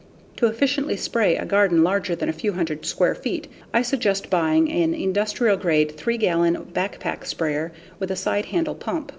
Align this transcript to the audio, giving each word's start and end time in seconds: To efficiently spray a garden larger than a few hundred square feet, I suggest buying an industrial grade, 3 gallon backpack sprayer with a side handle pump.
To 0.37 0.47
efficiently 0.47 0.97
spray 0.97 1.37
a 1.37 1.45
garden 1.45 1.83
larger 1.83 2.15
than 2.15 2.27
a 2.27 2.33
few 2.33 2.53
hundred 2.53 2.87
square 2.87 3.13
feet, 3.13 3.47
I 3.71 3.83
suggest 3.83 4.31
buying 4.31 4.71
an 4.71 4.95
industrial 4.95 5.57
grade, 5.57 5.95
3 5.95 6.17
gallon 6.17 6.55
backpack 6.73 7.23
sprayer 7.23 7.71
with 7.99 8.09
a 8.09 8.15
side 8.15 8.45
handle 8.47 8.73
pump. 8.73 9.09